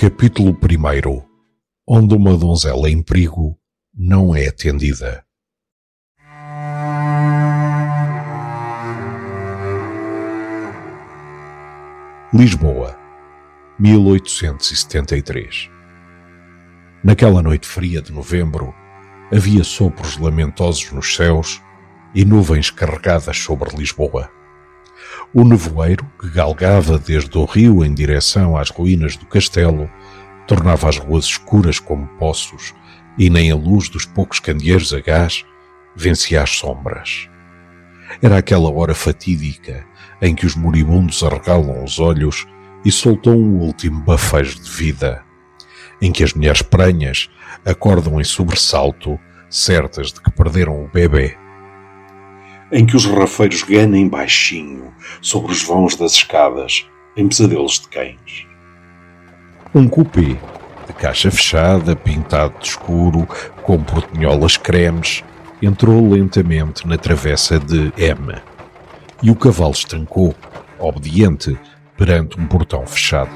[0.00, 1.22] Capítulo 1
[1.86, 3.58] Onde uma donzela em perigo
[3.94, 5.22] não é atendida.
[12.32, 12.98] Lisboa,
[13.78, 15.68] 1873.
[17.04, 18.74] Naquela noite fria de novembro,
[19.30, 21.60] havia sopros lamentosos nos céus
[22.14, 24.30] e nuvens carregadas sobre Lisboa.
[25.32, 29.88] O nevoeiro, que galgava desde o rio em direção às ruínas do castelo,
[30.46, 32.74] tornava as ruas escuras como poços
[33.16, 35.44] e nem a luz dos poucos candeeiros a gás
[35.94, 37.28] vencia as sombras.
[38.20, 39.86] Era aquela hora fatídica
[40.20, 42.46] em que os moribundos arregalam os olhos
[42.84, 45.22] e soltam um último bafejo de vida,
[46.02, 47.30] em que as mulheres pranhas
[47.64, 49.16] acordam em sobressalto,
[49.48, 51.36] certas de que perderam o bebê.
[52.72, 58.46] Em que os rafeiros ganem baixinho sobre os vãos das escadas, em pesadelos de cães.
[59.74, 60.36] Um cupê,
[60.86, 63.26] de caixa fechada, pintado de escuro,
[63.62, 65.24] com portinholas cremes,
[65.60, 68.34] entrou lentamente na travessa de M
[69.22, 70.34] e o cavalo estancou,
[70.78, 71.58] obediente,
[71.96, 73.30] perante um portão fechado.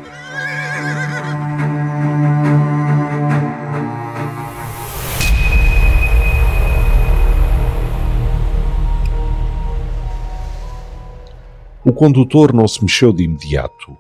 [11.95, 13.97] Condutor não se mexeu de imediato.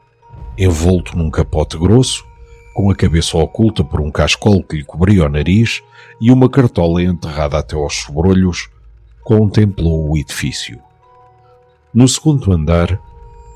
[0.58, 2.24] Envolto num capote grosso,
[2.74, 5.82] com a cabeça oculta por um cascol que lhe cobria o nariz
[6.20, 8.68] e uma cartola enterrada até aos sobrolhos,
[9.22, 10.78] contemplou o edifício.
[11.92, 13.00] No segundo andar,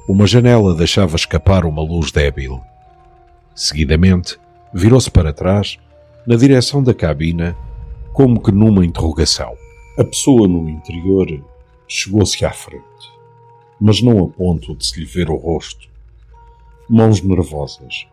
[0.09, 2.61] uma janela deixava escapar uma luz débil.
[3.55, 4.39] Seguidamente,
[4.73, 5.79] virou-se para trás,
[6.27, 7.57] na direção da cabina,
[8.13, 9.55] como que numa interrogação.
[9.99, 11.27] A pessoa no interior
[11.89, 12.85] chegou-se à frente,
[13.81, 15.89] mas não a ponto de se lhe ver o rosto.
[16.89, 18.07] Mãos nervosas,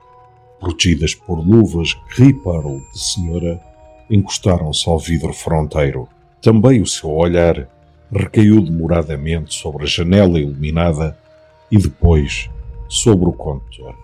[0.59, 3.62] protegidas por luvas gris-pearl de senhora,
[4.09, 6.08] encostaram-se ao vidro fronteiro.
[6.42, 7.68] Também o seu olhar
[8.12, 11.18] recaiu demoradamente sobre a janela iluminada
[11.72, 12.50] e depois
[12.88, 13.96] sobre o condutor.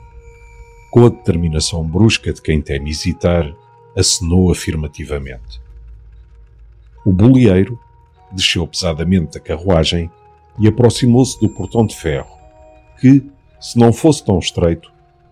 [0.89, 3.53] Com a determinação brusca de quem teme hesitar,
[3.95, 5.61] acenou afirmativamente.
[7.05, 7.79] O bolieiro
[8.31, 10.09] desceu pesadamente da carruagem
[10.59, 12.37] e aproximou-se do portão de ferro,
[12.99, 13.23] que,
[13.59, 14.91] se não fosse tão estreito,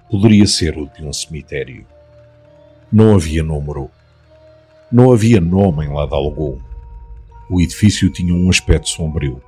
[0.10, 1.86] poderia ser o de um cemitério.
[2.92, 3.90] Não havia número.
[4.92, 6.58] Não havia nome em lado algum.
[7.50, 9.42] O edifício tinha um aspecto sombrio.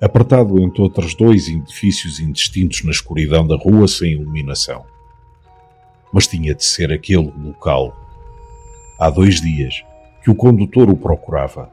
[0.00, 4.84] Apertado entre outros dois edifícios indistintos na escuridão da rua sem iluminação.
[6.12, 7.94] Mas tinha de ser aquele local.
[8.98, 9.82] Há dois dias
[10.22, 11.70] que o condutor o procurava.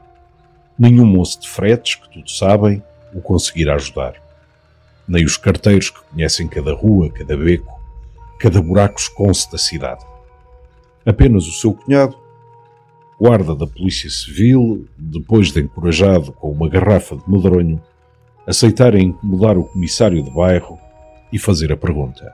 [0.78, 4.14] Nenhum moço de fretes, que tudo sabem, o conseguirá ajudar.
[5.06, 7.80] Nem os carteiros que conhecem cada rua, cada beco,
[8.38, 10.04] cada buraco esconce da cidade.
[11.04, 12.16] Apenas o seu cunhado,
[13.18, 17.80] guarda da Polícia Civil, depois de encorajado com uma garrafa de medronho,
[18.46, 20.78] aceitarem incomodar o comissário de bairro
[21.32, 22.32] e fazer a pergunta: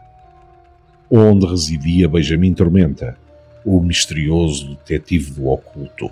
[1.11, 3.19] onde residia Benjamin Tormenta,
[3.65, 6.11] o misterioso detetive do oculto?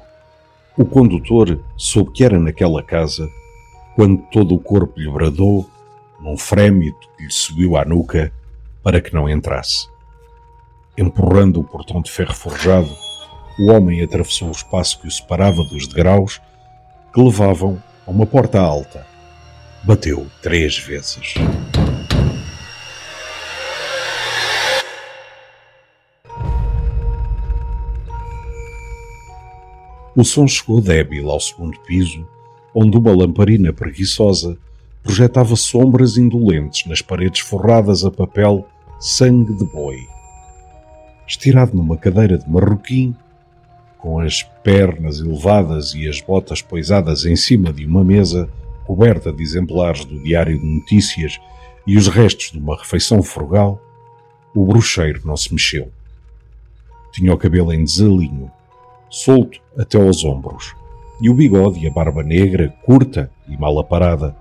[0.76, 3.26] O condutor soube que era naquela casa
[3.96, 5.66] quando todo o corpo lhe bradou,
[6.20, 8.30] num frémito que lhe subiu à nuca,
[8.82, 9.88] para que não entrasse.
[10.98, 12.94] Empurrando o portão de ferro forjado,
[13.58, 16.42] o homem atravessou o espaço que o separava dos degraus
[17.12, 19.06] que levavam a uma porta alta.
[19.82, 21.32] Bateu três vezes.
[30.14, 32.26] O som chegou débil ao segundo piso,
[32.78, 34.58] onde uma lamparina preguiçosa
[35.02, 38.68] projetava sombras indolentes nas paredes forradas a papel
[39.00, 39.96] sangue de boi.
[41.26, 43.16] Estirado numa cadeira de marroquim,
[43.96, 48.46] com as pernas elevadas e as botas poisadas em cima de uma mesa
[48.84, 51.40] coberta de exemplares do Diário de Notícias
[51.86, 53.80] e os restos de uma refeição frugal,
[54.54, 55.90] o bruxeiro não se mexeu.
[57.10, 58.50] Tinha o cabelo em desalinho,
[59.08, 60.74] solto até aos ombros,
[61.20, 64.36] e o bigode e a barba negra, curta e mal aparada,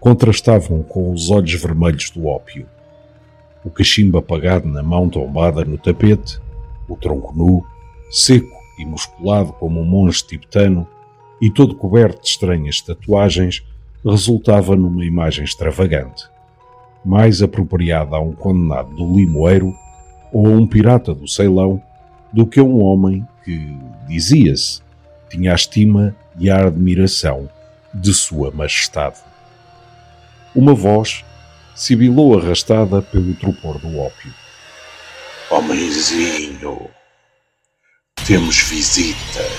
[0.00, 2.66] contrastavam com os olhos vermelhos do ópio.
[3.64, 6.38] o cachimbo apagado na mão tombada no tapete,
[6.86, 7.64] o tronco nu,
[8.10, 10.86] seco e musculado como um monge tibetano
[11.40, 13.64] e todo coberto de estranhas tatuagens,
[14.04, 16.28] resultava numa imagem extravagante,
[17.02, 19.74] mais apropriada a um condenado do limoeiro
[20.30, 21.80] ou a um pirata do Ceilão
[22.30, 23.74] do que a um homem que,
[24.06, 24.83] dizia-se,
[25.34, 27.50] tinha a estima e a admiração
[27.92, 29.16] de Sua Majestade.
[30.54, 31.24] Uma voz
[31.74, 34.32] sibilou arrastada pelo trupor do ópio.
[35.50, 36.88] Homenzinho,
[38.24, 39.52] temos visitas.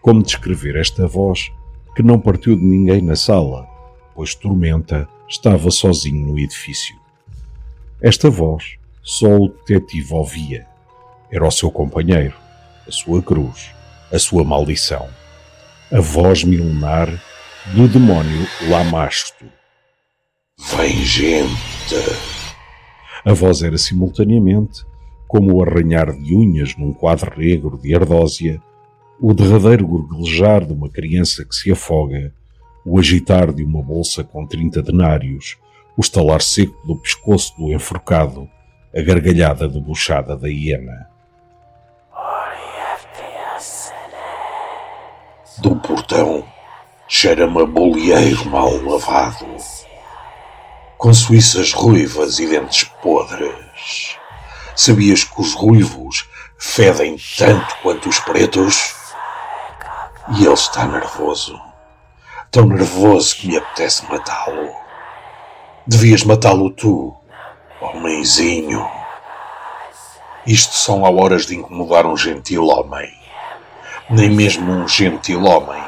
[0.00, 1.50] Como descrever esta voz
[1.94, 3.66] que não partiu de ninguém na sala,
[4.14, 6.96] pois Tormenta estava sozinho no edifício?
[8.00, 10.66] Esta voz só o detetive ouvia.
[11.30, 12.36] Era o seu companheiro,
[12.86, 13.75] a sua cruz,
[14.12, 15.08] a sua maldição.
[15.92, 17.08] A voz milenar
[17.74, 19.46] do demónio Lamasto.
[20.76, 21.96] Vem gente!
[23.24, 24.84] A voz era simultaneamente
[25.26, 28.62] como o arranhar de unhas num quadro negro de ardósia,
[29.20, 32.32] o derradeiro gorguejar de uma criança que se afoga,
[32.84, 35.56] o agitar de uma bolsa com trinta denários,
[35.96, 38.48] o estalar seco do pescoço do enforcado,
[38.94, 41.15] a gargalhada debochada da hiena.
[45.58, 46.44] Do portão
[47.08, 49.46] cheira-me a bolieiro mal lavado,
[50.98, 54.18] com suíças ruivas e dentes podres.
[54.74, 58.94] Sabias que os ruivos fedem tanto quanto os pretos?
[60.36, 61.58] E ele está nervoso.
[62.50, 64.70] Tão nervoso que me apetece matá-lo.
[65.86, 67.16] Devias matá-lo tu,
[67.80, 68.86] homenzinho.
[70.46, 73.25] Isto são horas de incomodar um gentil homem.
[74.08, 75.82] Nem mesmo um gentil homem,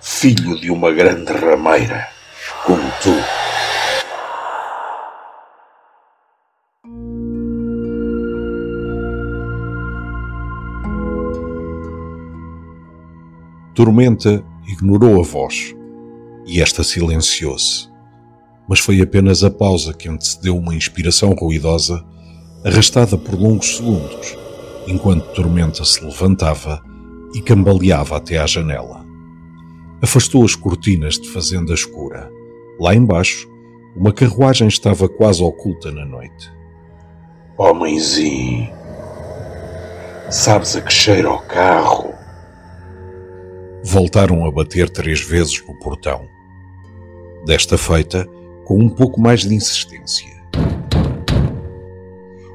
[0.00, 2.06] filho de uma grande rameira,
[2.64, 3.10] como tu.
[13.74, 15.74] Tormenta ignorou a voz
[16.46, 17.88] e esta silenciou-se.
[18.68, 22.04] Mas foi apenas a pausa que antecedeu uma inspiração ruidosa,
[22.64, 24.36] arrastada por longos segundos,
[24.86, 26.93] enquanto Tormenta se levantava
[27.34, 29.04] e cambaleava até à janela.
[30.02, 32.30] Afastou as cortinas de fazenda escura.
[32.78, 33.48] Lá embaixo,
[33.96, 36.52] uma carruagem estava quase oculta na noite.
[37.56, 38.70] Homenzinho,
[40.30, 42.14] sabes a que cheira ao carro?
[43.84, 46.26] voltaram a bater três vezes no portão.
[47.44, 48.26] Desta feita,
[48.64, 50.42] com um pouco mais de insistência.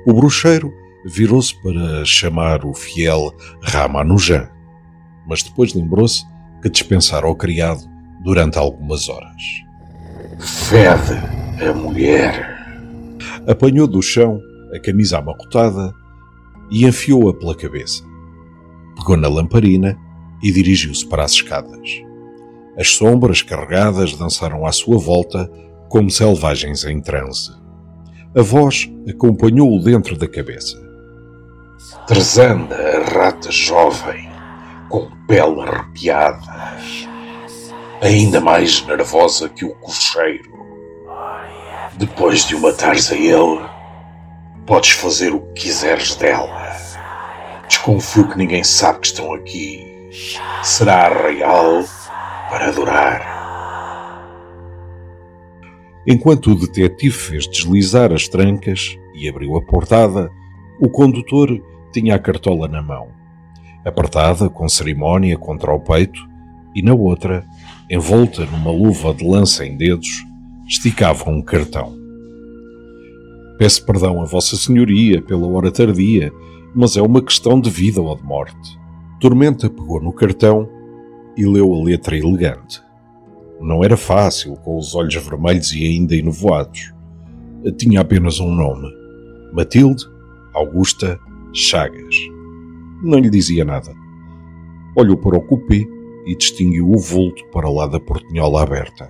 [0.06, 0.74] O bruxeiro
[1.06, 4.50] virou-se para chamar o fiel Ramanujan,
[5.27, 6.25] mas depois lembrou-se
[6.62, 7.81] que dispensara o criado
[8.24, 9.63] durante algumas horas.
[10.39, 11.19] Fede
[11.62, 12.57] a mulher.
[13.48, 14.42] Apanhou do chão
[14.74, 15.94] a camisa amarrotada
[16.71, 18.04] e enfiou-a pela cabeça.
[18.95, 19.98] Pegou na lamparina
[20.42, 22.01] e dirigiu-se para as escadas.
[22.77, 25.50] As sombras carregadas dançaram à sua volta
[25.89, 27.51] como selvagens em transe.
[28.36, 30.77] A voz acompanhou-o dentro da cabeça.
[32.06, 34.29] Tresanda, a rata jovem,
[34.89, 36.77] com pele arrepiada,
[38.01, 40.59] ainda mais nervosa que o cocheiro.
[41.95, 43.62] Depois de o matares a ele,
[44.65, 46.69] podes fazer o que quiseres dela.
[47.68, 50.10] Desconfio que ninguém sabe que estão aqui
[50.63, 51.84] será real
[52.50, 53.39] para adorar.
[56.08, 60.31] Enquanto o detetive fez deslizar as trancas e abriu a portada,
[60.79, 61.50] o condutor
[61.91, 63.10] tinha a cartola na mão,
[63.86, 66.19] apertada com cerimónia contra o peito,
[66.75, 67.45] e na outra,
[67.89, 70.24] envolta numa luva de lança em dedos,
[70.67, 71.98] esticava um cartão.
[73.57, 76.31] Peço perdão a Vossa Senhoria pela hora tardia,
[76.74, 78.79] mas é uma questão de vida ou de morte.
[79.19, 80.69] Tormenta pegou no cartão
[81.36, 82.81] e leu a letra elegante.
[83.59, 86.93] Não era fácil, com os olhos vermelhos e ainda enovoados.
[87.77, 88.88] Tinha apenas um nome:
[89.51, 90.05] Matilde
[90.53, 91.19] Augusta
[91.53, 92.38] Chagas.
[93.01, 93.96] Não lhe dizia nada.
[94.96, 95.88] Olhou para o cupê
[96.25, 99.10] e distinguiu o vulto para lá da portinhola aberta.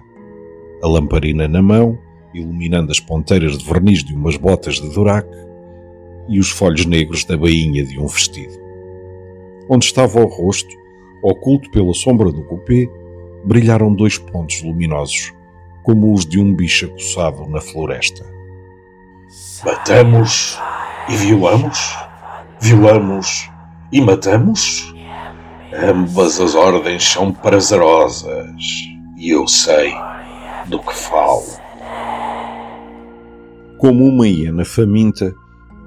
[0.82, 1.98] A lamparina na mão,
[2.34, 5.28] iluminando as ponteiras de verniz de umas botas de durac
[6.28, 8.70] e os folhos negros da bainha de um vestido
[9.70, 10.76] onde estava o rosto,
[11.22, 12.90] oculto pela sombra do cupê,
[13.46, 15.32] brilharam dois pontos luminosos,
[15.84, 18.26] como os de um bicho acossado na floresta.
[19.64, 20.58] Matamos
[21.08, 21.96] e violamos?
[22.60, 23.50] Violamos
[23.92, 24.94] e matamos?
[25.74, 28.52] Ambas as ordens são prazerosas
[29.18, 29.94] e eu sei
[30.68, 31.44] do que falo.
[33.78, 35.34] Como uma hiena faminta,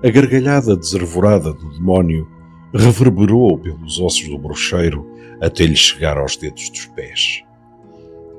[0.04, 2.28] a gargalhada deservorada do demónio
[2.75, 5.06] reverberou pelos ossos do bruxeiro
[5.40, 7.42] até lhe chegar aos dedos dos pés.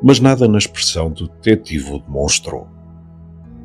[0.02, 2.68] Mas nada na expressão do detetive o demonstrou.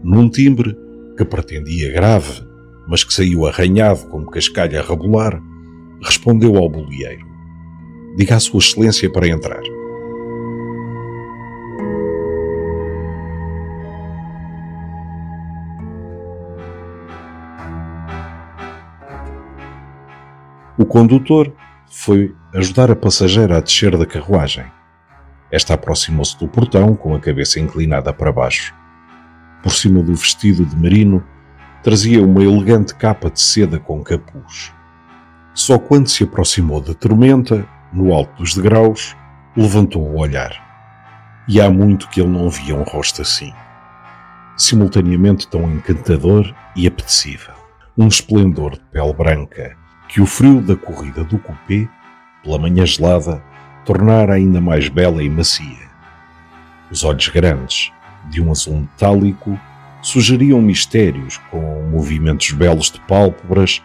[0.02, 0.76] Num timbre
[1.16, 2.46] que pretendia grave,
[2.86, 5.42] mas que saiu arranhado como cascalho a rebolar,
[6.02, 7.26] respondeu ao bolieiro:
[8.16, 9.62] Diga a Sua Excelência para entrar.
[20.78, 21.52] O condutor
[21.90, 24.64] foi ajudar a passageira a descer da carruagem.
[25.50, 28.72] Esta aproximou-se do portão com a cabeça inclinada para baixo.
[29.60, 31.24] Por cima do vestido de merino,
[31.82, 34.72] trazia uma elegante capa de seda com capuz.
[35.58, 39.16] Só quando se aproximou da tormenta, no alto dos degraus,
[39.56, 40.52] levantou o olhar.
[41.48, 43.52] E há muito que ele não via um rosto assim.
[44.56, 47.54] Simultaneamente tão encantador e apetecível.
[47.98, 49.76] Um esplendor de pele branca
[50.08, 51.88] que o frio da corrida do cupê,
[52.44, 53.42] pela manhã gelada,
[53.84, 55.88] tornara ainda mais bela e macia.
[56.88, 57.90] Os olhos grandes,
[58.30, 59.58] de um azul metálico,
[60.02, 63.82] sugeriam mistérios com movimentos belos de pálpebras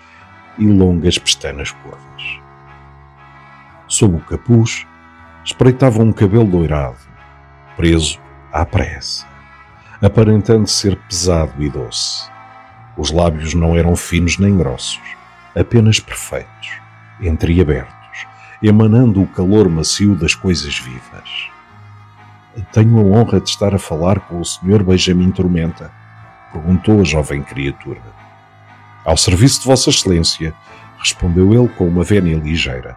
[0.58, 2.42] e longas pestanas curvas.
[3.88, 4.86] Sob o capuz,
[5.44, 6.98] espreitava um cabelo doirado,
[7.76, 8.20] preso
[8.52, 9.28] à pressa,
[10.02, 12.30] aparentando ser pesado e doce.
[12.98, 15.02] Os lábios não eram finos nem grossos
[15.56, 16.80] apenas perfeitos,
[17.22, 18.26] entreabertos,
[18.62, 21.50] emanando o calor macio das coisas vivas.
[22.72, 24.84] Tenho a honra de estar a falar com o Sr.
[24.84, 25.92] Benjamin Tormenta,
[26.52, 28.02] perguntou a jovem criatura.
[29.06, 30.54] Ao serviço de Vossa Excelência,
[30.98, 32.96] respondeu ele com uma vénia ligeira.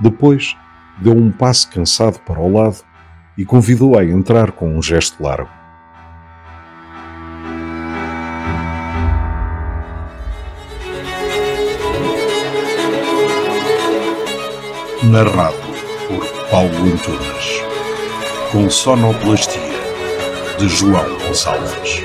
[0.00, 0.56] Depois,
[0.98, 2.78] deu um passo cansado para o lado
[3.36, 5.60] e convidou a entrar com um gesto largo.
[15.10, 15.56] narrado
[16.06, 17.62] por Paulo Antunes,
[18.52, 19.60] com sonoplastia
[20.58, 22.04] de João Gonçalves.